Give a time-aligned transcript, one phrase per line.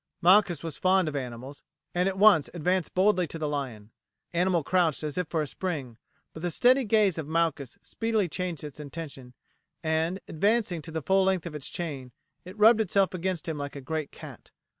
[0.19, 1.61] Malchus was fond of animals,
[1.93, 3.91] and at once advanced boldly to the lion.
[4.31, 5.99] The animal crouched as if for a spring,
[6.33, 9.35] but the steady gaze of Malchus speedily changed its intention,
[9.83, 12.13] and, advancing to the full length of its chain,
[12.45, 14.49] it rubbed itself against him like a great cat.